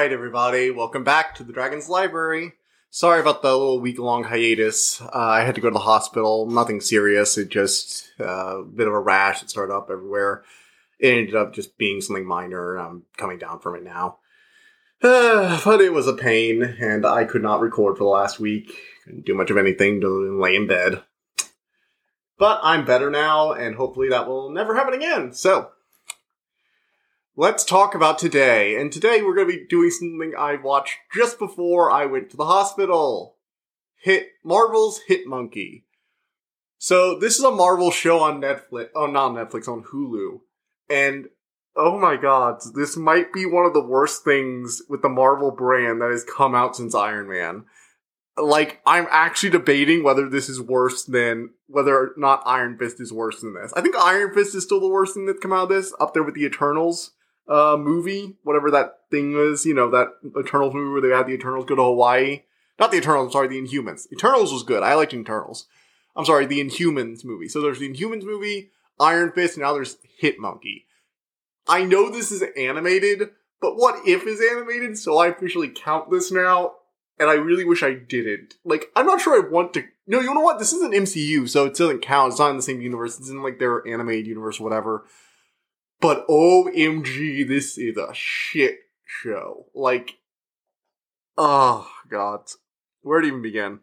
[0.00, 2.54] Right, everybody, welcome back to the Dragon's Library.
[2.88, 4.98] Sorry about the little week long hiatus.
[4.98, 6.46] Uh, I had to go to the hospital.
[6.46, 7.36] Nothing serious.
[7.36, 10.42] It just uh, a bit of a rash that started up everywhere.
[10.98, 12.76] It ended up just being something minor.
[12.76, 14.20] I'm coming down from it now.
[15.02, 18.72] Uh, but it was a pain, and I could not record for the last week.
[19.04, 21.02] Couldn't do much of anything to lay in bed.
[22.38, 25.34] But I'm better now, and hopefully that will never happen again.
[25.34, 25.72] So,
[27.36, 28.76] let's talk about today.
[28.76, 32.36] And today we're going to be doing something I watched just before I went to
[32.36, 33.36] the hospital.
[34.02, 35.86] Hit Marvel's Hit Monkey.
[36.78, 38.88] So this is a Marvel show on Netflix.
[38.94, 40.40] Oh, not Netflix, on Hulu.
[40.88, 41.26] And
[41.76, 46.00] oh my god, this might be one of the worst things with the Marvel brand
[46.00, 47.64] that has come out since Iron Man.
[48.36, 53.12] Like, I'm actually debating whether this is worse than whether or not Iron Fist is
[53.12, 53.72] worse than this.
[53.74, 56.14] I think Iron Fist is still the worst thing that's come out of this, up
[56.14, 57.12] there with the Eternals
[57.50, 61.34] uh, movie, whatever that thing was, you know, that Eternals movie where they had the
[61.34, 62.42] Eternals go to Hawaii.
[62.78, 64.10] Not the Eternals, I'm sorry, the Inhumans.
[64.12, 64.82] Eternals was good.
[64.82, 65.66] I liked Eternals.
[66.16, 67.48] I'm sorry, the Inhumans movie.
[67.48, 70.86] So there's the Inhumans movie, Iron Fist, and now there's Hit Monkey.
[71.68, 74.96] I know this is animated, but what if is animated?
[74.96, 76.74] So I officially count this now,
[77.18, 78.54] and I really wish I didn't.
[78.64, 79.84] Like, I'm not sure I want to.
[80.06, 80.58] No, you know what?
[80.58, 82.32] This is an MCU, so it doesn't count.
[82.32, 83.18] It's not in the same universe.
[83.18, 85.04] It's in like their animated universe, whatever.
[86.00, 89.66] But OMG, this is a shit show.
[89.74, 90.18] Like,
[91.36, 92.40] oh god,
[93.02, 93.80] where to even begin?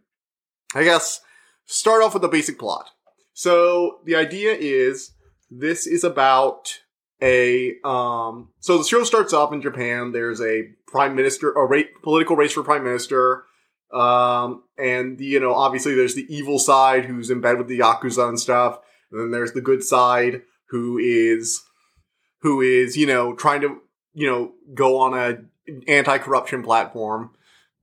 [0.74, 1.22] I guess
[1.66, 2.90] start off with the basic plot.
[3.34, 5.12] So the idea is
[5.52, 6.80] this is about
[7.22, 8.50] a um.
[8.59, 10.12] So the show starts off in Japan.
[10.12, 13.44] There's a prime minister, a political race for prime minister.
[13.94, 18.28] Um, and you know, obviously there's the evil side who's in bed with the yakuza
[18.28, 18.80] and stuff,
[19.12, 21.62] and then there's the good side who is
[22.40, 23.81] who is, you know, trying to,
[24.14, 25.38] you know, go on a
[25.88, 27.31] anti-corruption platform.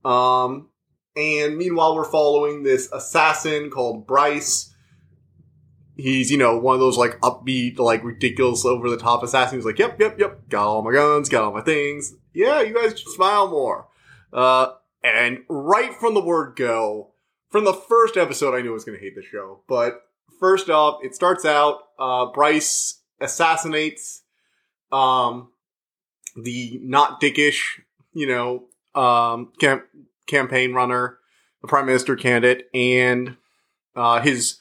[0.03, 0.69] Um,
[1.15, 4.73] and meanwhile, we're following this assassin called Bryce.
[5.95, 9.59] He's, you know, one of those like upbeat, like ridiculous, over the top assassins.
[9.59, 12.13] He's like, yep, yep, yep, got all my guns, got all my things.
[12.33, 13.87] Yeah, you guys should smile more.
[14.33, 14.73] Uh,
[15.03, 17.13] and right from the word go,
[17.49, 19.61] from the first episode, I knew I was going to hate the show.
[19.69, 20.01] But
[20.39, 24.23] first off, it starts out, uh, Bryce assassinates
[24.91, 25.49] um,
[26.35, 27.79] the not dickish,
[28.13, 28.65] you know,
[28.99, 29.85] um, camp-
[30.27, 31.17] campaign runner,
[31.61, 33.37] the prime minister candidate, and
[33.95, 34.59] uh, his,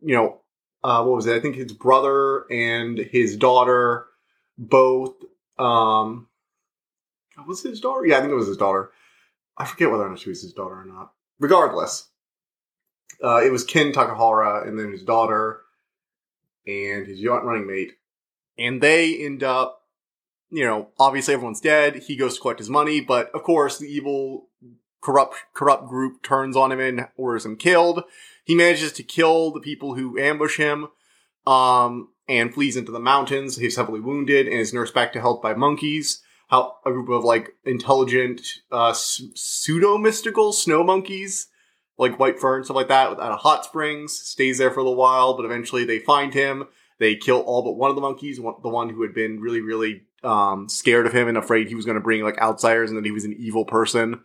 [0.00, 0.40] you know,
[0.82, 1.36] uh, what was it?
[1.36, 4.06] I think his brother and his daughter
[4.56, 5.14] both.
[5.58, 6.28] Um,
[7.46, 8.06] was his daughter?
[8.06, 8.90] Yeah, I think it was his daughter.
[9.58, 11.12] I forget whether or not she was his daughter or not.
[11.38, 12.08] Regardless,
[13.22, 15.62] uh, it was Ken Takahara and then his daughter
[16.66, 17.92] and his running mate
[18.58, 19.82] and they end up,
[20.50, 21.96] you know, obviously everyone's dead.
[21.96, 24.48] He goes to collect his money, but of course the evil
[25.00, 28.04] corrupt corrupt group turns on him and orders him killed.
[28.44, 30.88] He manages to kill the people who ambush him,
[31.46, 33.56] um, and flees into the mountains.
[33.56, 36.22] He's heavily wounded and is nursed back to health by monkeys.
[36.48, 41.48] How a group of like intelligent, uh, pseudo mystical snow monkeys,
[41.96, 44.12] like white fern and stuff like that, out of hot springs.
[44.12, 46.66] Stays there for a little while, but eventually they find him
[47.00, 50.02] they kill all but one of the monkeys, the one who had been really, really
[50.22, 53.06] um, scared of him and afraid he was going to bring like outsiders and that
[53.06, 54.20] he was an evil person.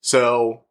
[0.00, 0.62] So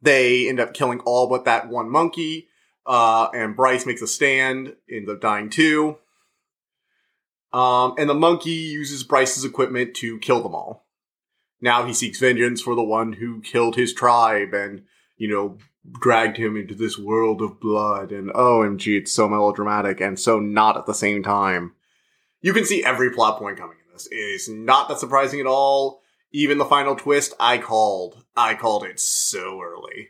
[0.00, 2.48] they end up killing all but that one monkey.
[2.86, 5.98] Uh, and Bryce makes a stand, ends up dying too.
[7.52, 10.86] Um, and the monkey uses Bryce's equipment to kill them all.
[11.60, 14.84] Now he seeks vengeance for the one who killed his tribe and,
[15.16, 15.58] you know,
[15.92, 20.76] dragged him into this world of blood and OMG, it's so melodramatic and so not
[20.76, 21.74] at the same time.
[22.40, 24.06] You can see every plot point coming in this.
[24.10, 26.02] It is not that surprising at all.
[26.30, 28.24] Even the final twist, I called.
[28.36, 30.08] I called it so early.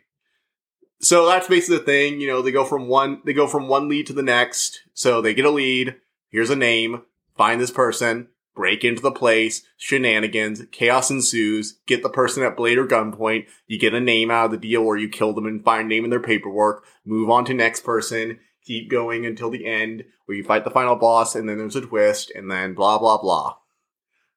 [1.01, 3.89] So that's basically the thing, you know, they go from one, they go from one
[3.89, 4.81] lead to the next.
[4.95, 5.97] So they get a lead.
[6.29, 7.03] Here's a name.
[7.37, 8.29] Find this person
[8.59, 13.79] break into the place, shenanigans, chaos ensues, get the person at blade or gunpoint, you
[13.79, 16.11] get a name out of the deal or you kill them and find name in
[16.11, 20.65] their paperwork, move on to next person, keep going until the end where you fight
[20.65, 23.55] the final boss and then there's a twist and then blah blah blah.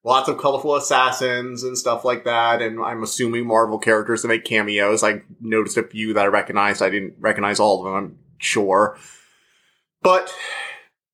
[0.04, 4.46] Lots of colorful assassins and stuff like that, and I'm assuming Marvel characters that make
[4.46, 5.04] cameos.
[5.04, 6.84] I noticed a few that I recognized.
[6.84, 9.00] I didn't recognize all of them, I'm sure.
[10.04, 10.32] But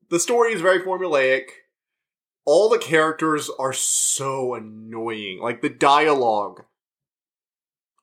[0.10, 1.44] the story is very formulaic
[2.47, 5.39] all the characters are so annoying.
[5.41, 6.63] Like the dialogue.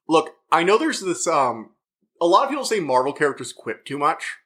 [0.06, 1.70] Look, I know there's this um
[2.20, 4.36] a lot of people say Marvel characters quip too much.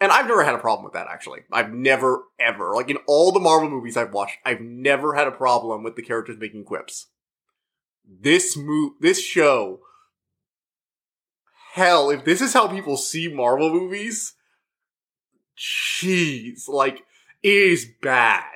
[0.00, 1.40] And I've never had a problem with that actually.
[1.52, 5.32] I've never ever like in all the Marvel movies I've watched, I've never had a
[5.32, 7.06] problem with the characters making quips.
[8.08, 9.80] this mo- this show,
[11.74, 14.34] hell, if this is how people see Marvel movies,
[15.58, 17.04] jeez, like,
[17.42, 18.55] it is bad.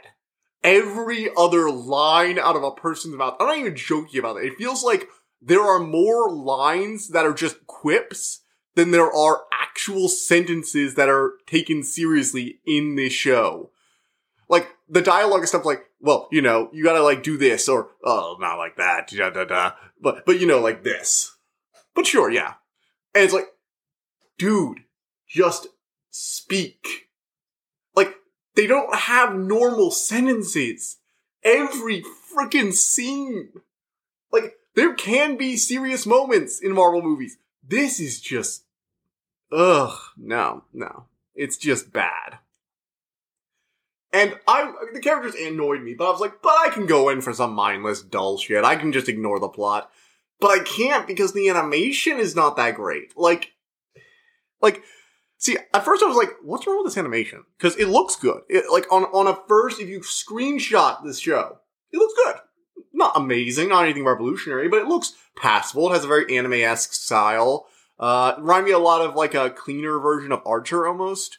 [0.62, 4.45] Every other line out of a person's mouth, I'm not even joking about it.
[4.45, 5.09] It feels like
[5.41, 8.43] there are more lines that are just quips
[8.75, 13.71] than there are actual sentences that are taken seriously in this show.
[14.49, 17.91] Like, the dialogue and stuff like, well, you know, you gotta like do this or,
[18.05, 19.73] oh, not like that, da da da.
[20.01, 21.37] But, but you know, like this.
[21.95, 22.55] But sure, yeah.
[23.15, 23.49] And it's like,
[24.39, 24.81] dude,
[25.29, 25.69] just
[26.11, 27.10] speak.
[28.55, 30.99] They don't have normal sentences.
[31.43, 32.02] Every
[32.35, 33.50] freaking scene.
[34.32, 37.38] Like, there can be serious moments in Marvel movies.
[37.67, 38.64] This is just,
[39.52, 41.06] ugh, no, no.
[41.35, 42.38] It's just bad.
[44.12, 47.20] And I, the characters annoyed me, but I was like, but I can go in
[47.20, 48.64] for some mindless, dull shit.
[48.64, 49.91] I can just ignore the plot.
[50.41, 53.17] But I can't because the animation is not that great.
[53.17, 53.52] Like,
[54.61, 54.82] like,
[55.41, 57.45] see, at first I was like, what's wrong with this animation?
[57.59, 58.43] Because it looks good.
[58.49, 61.59] It, like, on, on a first, if you screenshot this show,
[61.91, 62.37] it looks good.
[62.93, 65.91] Not amazing, not anything revolutionary, but it looks passable.
[65.91, 67.67] It has a very anime-esque style.
[67.99, 71.39] Uh, remind me a lot of like a cleaner version of Archer almost.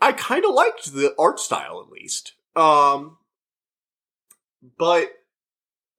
[0.00, 2.32] I kind of liked the art style at least.
[2.56, 3.18] Um,
[4.78, 5.10] but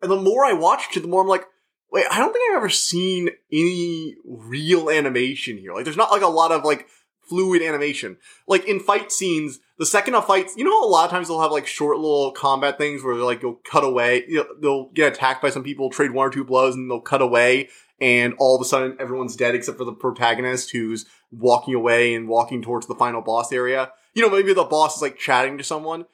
[0.02, 1.46] and the more I watched it, the more I'm like,
[1.92, 5.74] wait, I don't think I've ever seen any real animation here.
[5.74, 6.88] Like, there's not like a lot of like
[7.28, 8.18] fluid animation.
[8.48, 11.42] Like in fight scenes, the second a fight, you know, a lot of times they'll
[11.42, 14.90] have like short little combat things where they're like, you'll cut away, you know, they'll
[14.90, 17.70] get attacked by some people, trade one or two blows, and they'll cut away,
[18.00, 22.28] and all of a sudden everyone's dead except for the protagonist who's walking away and
[22.28, 23.92] walking towards the final boss area.
[24.14, 26.06] You know, maybe the boss is like chatting to someone.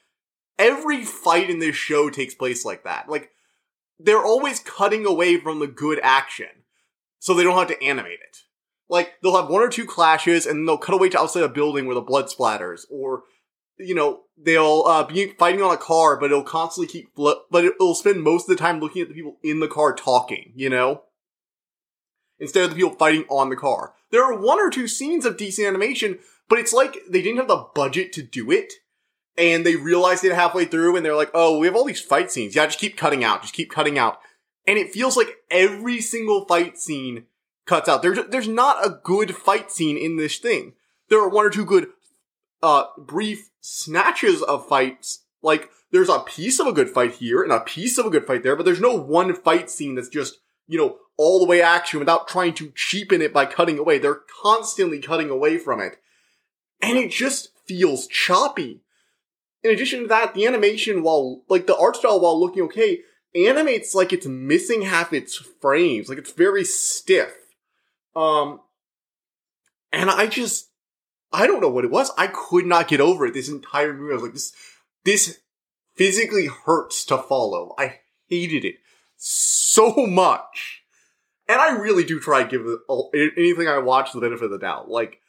[0.58, 3.08] Every fight in this show takes place like that.
[3.08, 3.30] Like,
[3.98, 6.48] they're always cutting away from the good action.
[7.18, 8.38] So they don't have to animate it.
[8.92, 11.86] Like, they'll have one or two clashes and they'll cut away to outside a building
[11.86, 12.82] where the blood splatters.
[12.90, 13.22] Or,
[13.78, 17.64] you know, they'll uh, be fighting on a car, but it'll constantly keep, fl- but
[17.64, 20.68] it'll spend most of the time looking at the people in the car talking, you
[20.68, 21.04] know?
[22.38, 23.94] Instead of the people fighting on the car.
[24.10, 26.18] There are one or two scenes of decent animation,
[26.50, 28.74] but it's like they didn't have the budget to do it.
[29.38, 32.30] And they realized it halfway through and they're like, oh, we have all these fight
[32.30, 32.54] scenes.
[32.54, 33.40] Yeah, just keep cutting out.
[33.40, 34.18] Just keep cutting out.
[34.66, 37.24] And it feels like every single fight scene
[37.66, 38.02] cuts out.
[38.02, 40.74] There's, there's not a good fight scene in this thing.
[41.08, 41.88] There are one or two good,
[42.62, 45.24] uh, brief snatches of fights.
[45.42, 48.26] Like, there's a piece of a good fight here and a piece of a good
[48.26, 51.60] fight there, but there's no one fight scene that's just, you know, all the way
[51.60, 53.98] action without trying to cheapen it by cutting away.
[53.98, 55.98] They're constantly cutting away from it.
[56.80, 58.80] And it just feels choppy.
[59.62, 63.00] In addition to that, the animation, while, like, the art style, while looking okay,
[63.34, 66.08] animates like it's missing half its frames.
[66.08, 67.34] Like, it's very stiff.
[68.14, 68.60] Um,
[69.92, 70.70] and I just,
[71.32, 72.10] I don't know what it was.
[72.16, 74.12] I could not get over it this entire movie.
[74.12, 74.52] I was like, this,
[75.04, 75.40] this
[75.94, 77.74] physically hurts to follow.
[77.78, 78.76] I hated it
[79.16, 80.82] so much.
[81.48, 82.66] And I really do try to give
[83.36, 84.88] anything I watch the benefit of the doubt.
[84.88, 85.20] Like,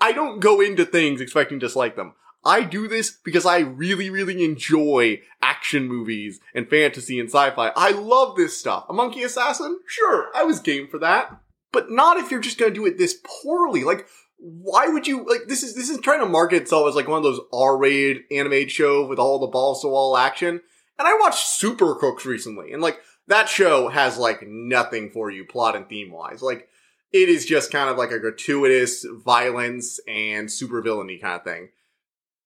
[0.00, 2.14] I don't go into things expecting to dislike them.
[2.44, 7.72] I do this because I really, really enjoy action movies and fantasy and sci-fi.
[7.76, 8.86] I love this stuff.
[8.88, 9.80] A monkey assassin?
[9.86, 11.40] Sure, I was game for that.
[11.72, 13.84] But not if you're just gonna do it this poorly.
[13.84, 14.06] Like,
[14.38, 17.18] why would you, like, this is, this is trying to market itself as like one
[17.18, 20.60] of those R-rated anime show with all the balls to wall action.
[20.98, 25.44] And I watched Super Crooks recently, and like, that show has like nothing for you
[25.44, 26.42] plot and theme wise.
[26.42, 26.68] Like,
[27.12, 31.70] it is just kind of like a gratuitous violence and super villainy kind of thing.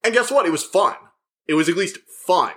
[0.03, 0.47] And guess what?
[0.47, 0.95] It was fun.
[1.47, 2.53] It was at least fun.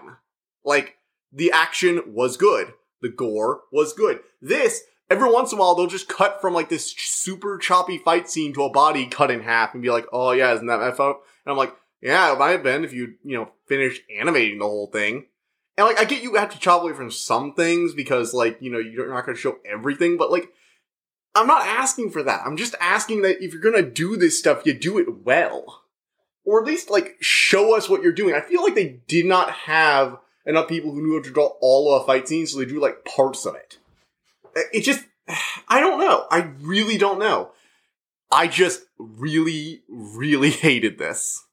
[0.64, 0.98] Like,
[1.32, 2.74] the action was good.
[3.02, 4.20] The gore was good.
[4.42, 8.30] This, every once in a while, they'll just cut from like this super choppy fight
[8.30, 10.92] scene to a body cut in half and be like, oh yeah, isn't that my
[10.92, 11.18] fault?
[11.46, 14.66] And I'm like, yeah, it might have been if you, you know, finished animating the
[14.66, 15.28] whole thing.
[15.78, 18.72] And like, I get you have to chop away from some things because like, you
[18.72, 20.50] know, you're not going to show everything, but like,
[21.36, 22.42] I'm not asking for that.
[22.46, 25.82] I'm just asking that if you're gonna do this stuff, you do it well.
[26.46, 28.36] Or at least, like, show us what you're doing.
[28.36, 31.96] I feel like they did not have enough people who knew how to draw all
[31.96, 33.78] of a fight scene, so they drew, like, parts of it.
[34.56, 35.04] It just,
[35.68, 36.26] I don't know.
[36.30, 37.52] I really don't know.
[38.32, 41.44] I just really, really hated this.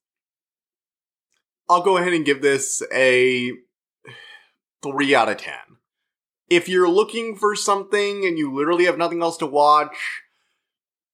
[1.69, 3.53] I'll go ahead and give this a
[4.83, 5.55] 3 out of 10
[6.51, 9.97] if you're looking for something and you literally have nothing else to watch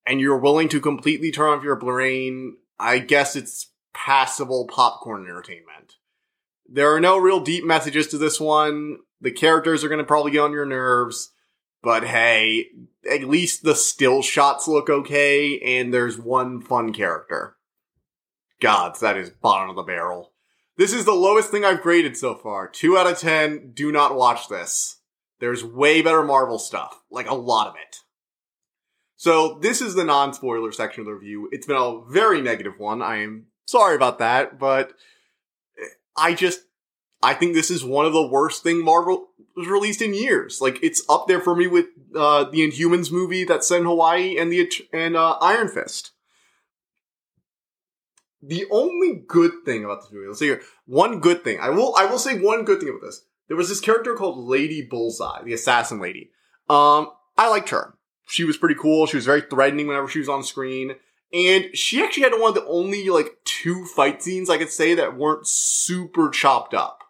[0.07, 5.97] and you're willing to completely turn off your brain, I guess it's passable popcorn entertainment.
[6.66, 8.99] There are no real deep messages to this one.
[9.21, 11.33] The characters are going to probably get on your nerves,
[11.87, 12.66] but hey,
[13.09, 17.55] at least the still shots look okay, and there's one fun character.
[18.61, 20.33] Gods, that is bottom of the barrel.
[20.76, 22.66] This is the lowest thing I've graded so far.
[22.66, 23.71] 2 out of 10.
[23.73, 24.99] Do not watch this.
[25.38, 27.02] There's way better Marvel stuff.
[27.09, 27.99] Like a lot of it.
[29.14, 31.49] So this is the non-spoiler section of the review.
[31.52, 33.00] It's been a very negative one.
[33.00, 34.93] I am sorry about that, but
[36.16, 36.62] I just,
[37.23, 40.61] I think this is one of the worst thing Marvel was released in years.
[40.61, 44.39] Like it's up there for me with uh, the Inhumans movie that's set in Hawaii
[44.39, 46.13] and the and uh, Iron Fist.
[48.43, 51.59] The only good thing about this movie, let's see here, one good thing.
[51.59, 53.23] I will, I will say one good thing about this.
[53.49, 56.31] There was this character called Lady Bullseye, the assassin lady.
[56.69, 57.95] Um, I liked her.
[58.29, 59.07] She was pretty cool.
[59.07, 60.97] She was very threatening whenever she was on screen.
[61.33, 64.95] And she actually had one of the only like two fight scenes I could say
[64.95, 67.01] that weren't super chopped up.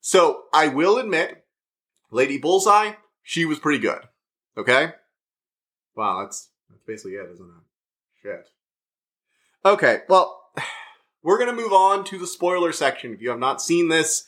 [0.00, 1.37] So I will admit,
[2.10, 4.00] Lady Bullseye, she was pretty good.
[4.56, 4.92] Okay?
[5.94, 8.22] Wow, that's that's basically it, isn't it?
[8.22, 8.48] Shit.
[9.64, 10.50] Okay, well,
[11.22, 13.12] we're gonna move on to the spoiler section.
[13.12, 14.24] If you have not seen this,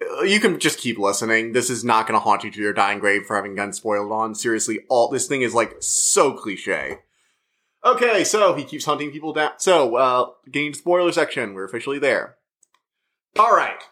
[0.00, 1.52] uh, you can just keep listening.
[1.52, 4.34] This is not gonna haunt you to your dying grave for having guns spoiled on.
[4.34, 6.98] Seriously, all this thing is like so cliche.
[7.84, 9.52] Okay, so he keeps hunting people down.
[9.56, 12.36] So, uh, getting spoiler section, we're officially there.
[13.38, 13.82] Alright.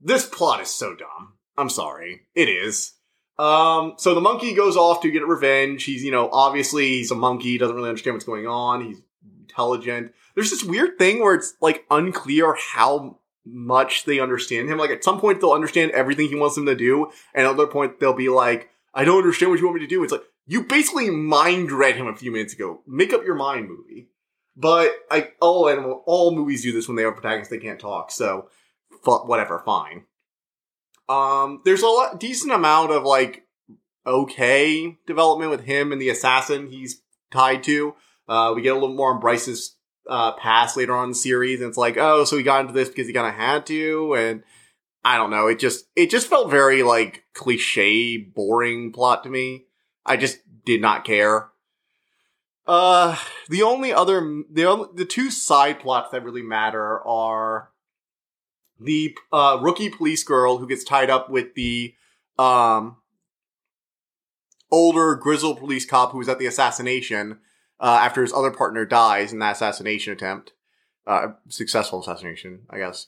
[0.00, 1.34] This plot is so dumb.
[1.58, 2.22] I'm sorry.
[2.34, 2.94] It is.
[3.38, 5.84] Um, so the monkey goes off to get revenge.
[5.84, 8.84] He's, you know, obviously he's a monkey, doesn't really understand what's going on.
[8.84, 9.02] He's
[9.40, 10.12] intelligent.
[10.34, 14.78] There's this weird thing where it's like unclear how much they understand him.
[14.78, 17.66] Like at some point they'll understand everything he wants them to do, and at another
[17.66, 20.02] point they'll be like, I don't understand what you want me to do.
[20.02, 22.80] It's like, you basically mind read him a few minutes ago.
[22.86, 24.08] Make up your mind movie.
[24.56, 28.10] But I, all animal, all movies do this when they have protagonists they can't talk.
[28.10, 28.48] So,
[29.04, 30.06] whatever, fine.
[31.08, 33.46] Um, there's a lot, decent amount of like
[34.06, 37.94] okay development with him and the assassin he's tied to.
[38.28, 39.76] Uh, we get a little more on Bryce's
[40.08, 42.72] uh, past later on in the series, and it's like, oh, so he got into
[42.72, 44.42] this because he kind of had to, and
[45.04, 45.46] I don't know.
[45.46, 49.66] It just it just felt very like cliche, boring plot to me.
[50.04, 51.48] I just did not care.
[52.66, 53.16] Uh,
[53.48, 57.70] the only other the only, the two side plots that really matter are
[58.80, 61.94] the uh, rookie police girl who gets tied up with the
[62.38, 62.96] um
[64.70, 67.38] older grizzled police cop who was at the assassination
[67.80, 70.52] uh, after his other partner dies in that assassination attempt.
[71.06, 73.06] Uh, successful assassination, I guess.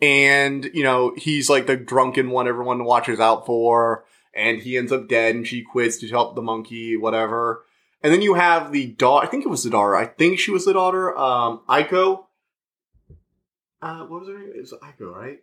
[0.00, 4.90] And, you know, he's like the drunken one everyone watches out for, and he ends
[4.90, 7.64] up dead, and she quits to help the monkey, whatever.
[8.02, 10.50] And then you have the daughter, I think it was the daughter, I think she
[10.50, 12.24] was the daughter, um, Aiko.
[13.84, 14.52] Uh, what was her name?
[14.56, 15.40] It was Aiko, right?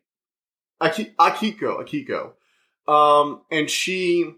[0.81, 2.91] Aki- Akiko, Akiko.
[2.91, 4.33] Um, and she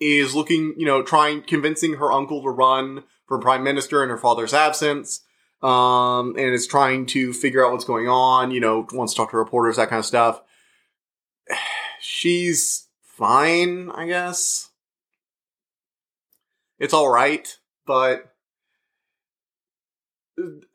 [0.00, 4.16] is looking, you know, trying, convincing her uncle to run for prime minister in her
[4.16, 5.20] father's absence.
[5.60, 9.32] Um, and is trying to figure out what's going on, you know, wants to talk
[9.32, 10.40] to reporters, that kind of stuff.
[12.00, 14.70] She's fine, I guess.
[16.78, 18.27] It's alright, but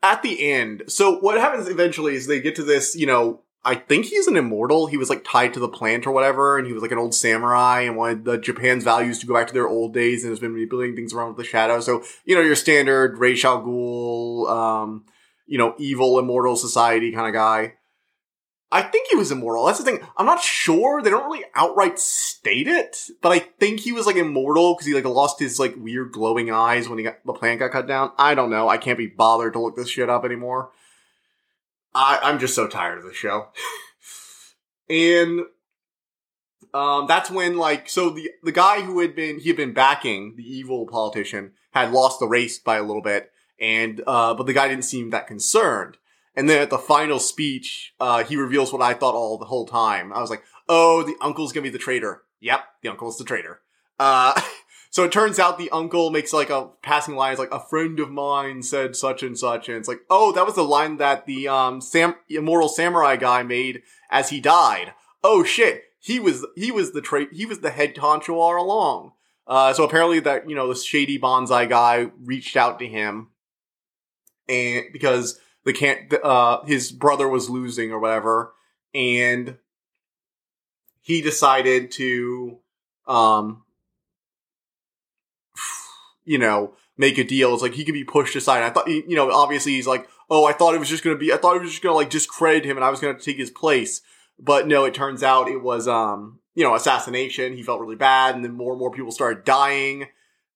[0.02, 3.76] at the end, so what happens eventually is they get to this, you know, I
[3.76, 4.86] think he's an immortal.
[4.86, 7.14] He was like tied to the plant or whatever, and he was like an old
[7.14, 10.40] samurai and wanted the Japan's values to go back to their old days and has
[10.40, 11.80] been manipulating things around with the shadow.
[11.80, 15.06] So, you know, your standard Ra's al Ghul, um,
[15.46, 17.74] you know, evil immortal society kind of guy.
[18.74, 19.66] I think he was immortal.
[19.66, 20.00] That's the thing.
[20.16, 21.00] I'm not sure.
[21.00, 24.94] They don't really outright state it, but I think he was like immortal because he
[24.94, 28.10] like lost his like weird glowing eyes when he got the plant got cut down.
[28.18, 28.68] I don't know.
[28.68, 30.72] I can't be bothered to look this shit up anymore.
[31.94, 33.50] I, I'm just so tired of the show.
[34.90, 35.42] and
[36.74, 40.34] um, that's when like so the the guy who had been he had been backing
[40.36, 44.52] the evil politician had lost the race by a little bit, and uh, but the
[44.52, 45.96] guy didn't seem that concerned.
[46.36, 49.66] And then at the final speech, uh, he reveals what I thought all the whole
[49.66, 50.12] time.
[50.12, 53.60] I was like, "Oh, the uncle's gonna be the traitor." Yep, the uncle's the traitor.
[53.98, 54.40] Uh,
[54.94, 57.32] So it turns out the uncle makes like a passing line.
[57.32, 60.46] It's like a friend of mine said such and such, and it's like, oh, that
[60.46, 64.94] was the line that the um Sam immortal samurai guy made as he died.
[65.24, 69.14] Oh shit, he was he was the tra- he was the head honcho all along.
[69.48, 73.30] Uh, so apparently that you know the shady bonsai guy reached out to him,
[74.48, 78.52] and because the can't uh his brother was losing or whatever,
[78.94, 79.56] and
[81.00, 82.58] he decided to
[83.06, 83.64] um
[86.24, 87.52] you know, make a deal.
[87.52, 88.62] It's like he could be pushed aside.
[88.62, 91.32] I thought, you know, obviously he's like, oh, I thought it was just gonna be,
[91.32, 93.50] I thought it was just gonna like discredit him and I was gonna take his
[93.50, 94.00] place.
[94.38, 97.56] But no, it turns out it was, um, you know, assassination.
[97.56, 100.08] He felt really bad, and then more and more people started dying.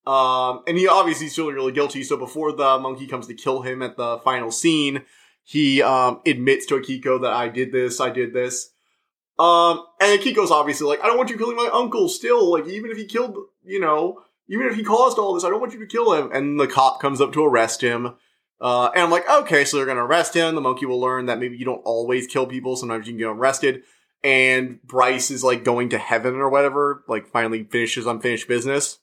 [0.08, 2.02] Um, and he obviously is feeling really guilty.
[2.02, 5.02] So before the monkey comes to kill him at the final scene,
[5.44, 8.70] he um, admits to Akiko that I did this, I did this.
[9.38, 12.50] Um, and Akiko's obviously like, I don't want you killing my uncle still.
[12.50, 15.60] Like, even if he killed, you know, even if he caused all this, I don't
[15.60, 16.30] want you to kill him.
[16.32, 18.14] And the cop comes up to arrest him.
[18.62, 20.54] Uh, and I'm like, okay, so they're gonna arrest him.
[20.54, 22.76] The monkey will learn that maybe you don't always kill people.
[22.76, 23.82] Sometimes you can get arrested.
[24.24, 29.00] And Bryce is like going to heaven or whatever, like finally finishes unfinished business.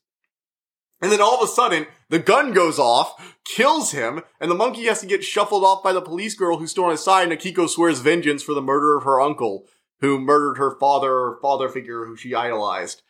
[1.01, 4.85] And then all of a sudden, the gun goes off, kills him, and the monkey
[4.85, 7.37] has to get shuffled off by the police girl who's still on his side, and
[7.37, 9.65] Akiko swears vengeance for the murder of her uncle,
[9.99, 13.01] who murdered her father, father figure who she idolized.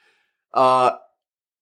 [0.53, 0.93] Uh,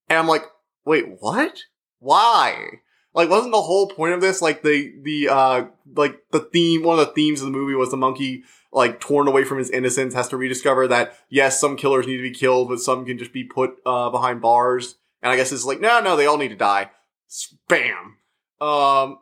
[0.09, 0.45] and I'm like,
[0.85, 1.59] wait, what?
[1.99, 2.79] Why?
[3.13, 5.65] Like, wasn't the whole point of this, like, the, the, uh,
[5.95, 9.27] like, the theme, one of the themes of the movie was the monkey, like, torn
[9.27, 12.69] away from his innocence, has to rediscover that, yes, some killers need to be killed,
[12.69, 14.95] but some can just be put, uh, behind bars.
[15.23, 16.91] And I guess it's like, no, no, they all need to die.
[17.29, 18.17] Spam.
[18.61, 19.17] Um,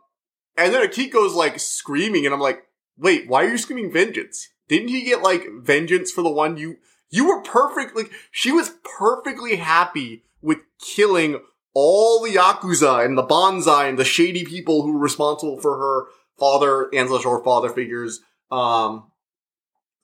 [0.57, 2.63] and then Akiko's like screaming, and I'm like,
[2.97, 4.49] wait, why are you screaming vengeance?
[4.67, 6.77] Didn't he get like vengeance for the one you,
[7.09, 11.39] you were perfect, like, she was perfectly happy with killing
[11.73, 16.07] all the Yakuza and the Banzai and the shady people who were responsible for her
[16.37, 19.11] father, or father figures, um,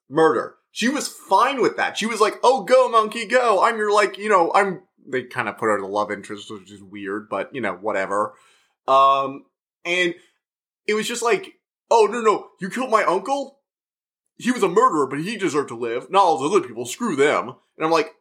[0.09, 0.55] murder.
[0.71, 1.97] She was fine with that.
[1.97, 3.63] She was like, oh, go, monkey, go.
[3.63, 6.71] I'm your, like, you know, I'm they kind of put her the love interest, which
[6.71, 8.33] is weird, but you know, whatever.
[8.87, 9.45] Um,
[9.85, 10.15] and
[10.87, 11.53] it was just like,
[11.89, 13.59] oh no, no, you killed my uncle.
[14.37, 16.11] He was a murderer, but he deserved to live.
[16.11, 16.85] Not all those other people.
[16.85, 17.55] Screw them.
[17.77, 18.13] And I'm like,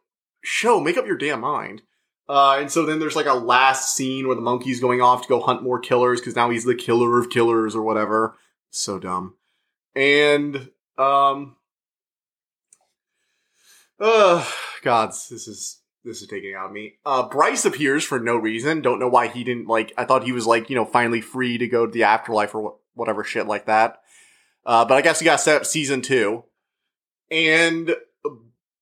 [0.43, 1.83] show, make up your damn mind.
[2.29, 5.27] Uh, and so then there's like a last scene where the monkey's going off to
[5.27, 8.35] go hunt more killers because now he's the killer of killers or whatever.
[8.69, 9.35] So dumb.
[9.95, 11.55] And, um,
[13.99, 14.45] uh,
[14.81, 16.95] gods, this is this is taking out of me.
[17.05, 18.81] Uh, Bryce appears for no reason.
[18.81, 19.93] Don't know why he didn't like.
[19.97, 22.61] I thought he was like you know finally free to go to the afterlife or
[22.63, 24.01] wh- whatever shit like that.
[24.65, 26.45] Uh, but I guess he got set up season two,
[27.29, 27.95] and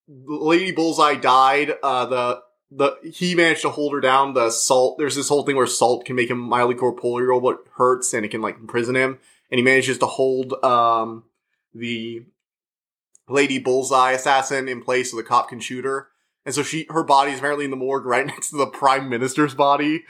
[0.07, 1.73] Lady Bullseye died.
[1.81, 4.33] Uh, the the he managed to hold her down.
[4.33, 4.97] The salt.
[4.97, 8.29] There's this whole thing where salt can make him mildly corporeal, but hurts, and it
[8.29, 9.19] can like imprison him.
[9.51, 11.23] And he manages to hold um
[11.73, 12.25] the
[13.27, 16.09] Lady Bullseye assassin in place so the cop can shoot her.
[16.45, 19.09] And so she, her body is apparently in the morgue right next to the prime
[19.09, 20.03] minister's body.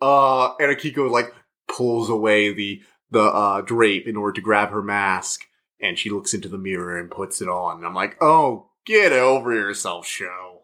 [0.00, 1.32] Uh, and Akiko like
[1.68, 5.42] pulls away the, the, uh, drape in order to grab her mask.
[5.80, 7.78] And she looks into the mirror and puts it on.
[7.78, 10.62] And I'm like, oh, get over yourself, show.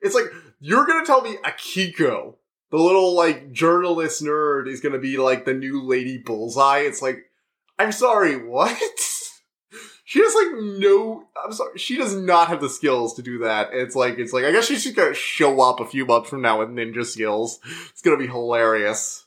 [0.00, 0.26] It's like,
[0.60, 2.34] you're gonna tell me Akiko,
[2.70, 6.80] the little like journalist nerd, is gonna be like the new Lady Bullseye.
[6.80, 7.30] It's like,
[7.78, 8.78] I'm sorry, what?
[10.10, 13.68] She has like no i'm sorry she does not have the skills to do that.
[13.72, 16.42] It's like it's like i guess she's just gonna show up a few months from
[16.42, 17.60] now with ninja skills.
[17.90, 19.26] It's gonna be hilarious.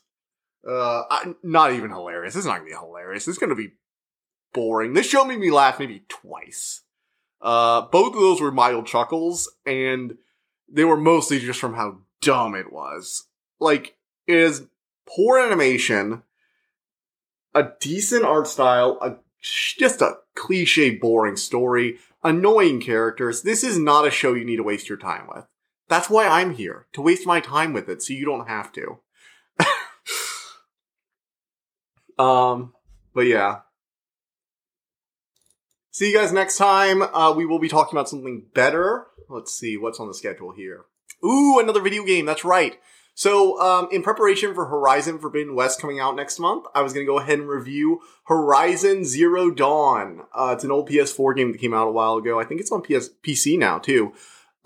[0.68, 2.36] Uh I, not even hilarious.
[2.36, 3.26] It's not gonna be hilarious.
[3.26, 3.72] It's gonna be
[4.52, 4.92] boring.
[4.92, 6.82] This show made me laugh maybe twice.
[7.40, 10.18] Uh both of those were mild chuckles and
[10.70, 13.26] they were mostly just from how dumb it was.
[13.58, 14.66] Like it is
[15.06, 16.24] poor animation
[17.54, 23.42] a decent art style a just a cliche, boring story, annoying characters.
[23.42, 25.46] This is not a show you need to waste your time with.
[25.88, 29.00] That's why I'm here, to waste my time with it, so you don't have to.
[32.22, 32.72] um,
[33.14, 33.60] but yeah.
[35.90, 37.02] See you guys next time.
[37.02, 39.06] Uh, we will be talking about something better.
[39.28, 40.86] Let's see what's on the schedule here.
[41.24, 42.26] Ooh, another video game.
[42.26, 42.78] That's right.
[43.16, 47.06] So, um, in preparation for Horizon Forbidden West coming out next month, I was going
[47.06, 50.22] to go ahead and review Horizon Zero Dawn.
[50.34, 52.40] Uh, it's an old PS4 game that came out a while ago.
[52.40, 54.12] I think it's on PS PC now too.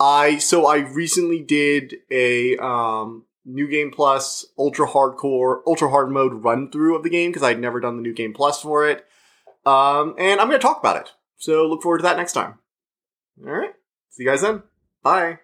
[0.01, 6.45] I so I recently did a um, new game plus ultra hardcore ultra hard mode
[6.45, 9.05] run through of the game because I'd never done the new game plus for it.
[9.67, 11.13] Um, and I'm going to talk about it.
[11.37, 12.59] So look forward to that next time.
[13.45, 13.75] All right.
[14.11, 14.63] See you guys then.
[15.03, 15.41] Bye.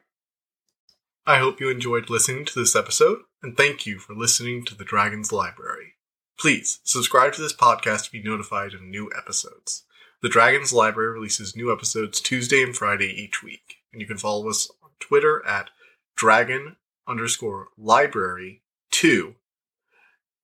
[1.27, 4.85] I hope you enjoyed listening to this episode, and thank you for listening to the
[4.85, 5.95] Dragon's Library.
[6.39, 9.85] Please subscribe to this podcast to be notified of new episodes.
[10.21, 14.51] The Dragon's Library releases new episodes Tuesday and Friday each week, and you can follow
[14.51, 15.71] us on Twitter at
[16.15, 16.77] dragon
[17.09, 18.61] underscore library
[18.91, 19.35] 2.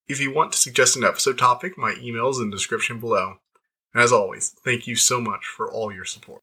[0.09, 3.35] If you want to suggest an episode topic, my email is in the description below.
[3.93, 6.41] And as always, thank you so much for all your support.